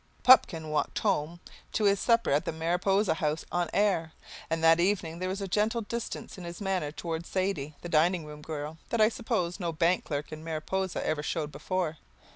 Pupkin 0.23 0.69
walked 0.69 0.97
home 0.97 1.39
to 1.73 1.83
his 1.83 1.99
supper 1.99 2.31
at 2.31 2.45
the 2.45 2.51
Mariposa 2.51 3.13
House 3.13 3.45
on 3.51 3.69
air, 3.71 4.13
and 4.49 4.63
that 4.63 4.79
evening 4.79 5.19
there 5.19 5.29
was 5.29 5.41
a 5.41 5.47
gentle 5.47 5.81
distance 5.81 6.39
in 6.39 6.43
his 6.43 6.59
manner 6.59 6.91
towards 6.91 7.29
Sadie, 7.29 7.75
the 7.83 7.87
dining 7.89 8.25
room 8.25 8.41
girl, 8.41 8.79
that 8.89 8.99
I 8.99 9.09
suppose 9.09 9.59
no 9.59 9.71
bank 9.71 10.03
clerk 10.05 10.31
in 10.31 10.43
Mariposa 10.43 11.05
ever 11.05 11.21
showed 11.21 11.51
before. 11.51 11.99